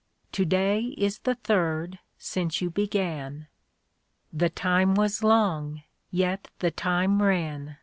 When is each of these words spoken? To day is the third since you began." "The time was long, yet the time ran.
To 0.31 0.45
day 0.45 0.95
is 0.97 1.19
the 1.19 1.35
third 1.35 1.99
since 2.17 2.59
you 2.59 2.71
began." 2.71 3.45
"The 4.33 4.49
time 4.49 4.95
was 4.95 5.21
long, 5.23 5.83
yet 6.09 6.47
the 6.57 6.71
time 6.71 7.21
ran. 7.21 7.77